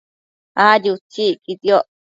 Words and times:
Adi 0.69 0.87
utsi 0.95 1.23
iquidioc 1.35 1.85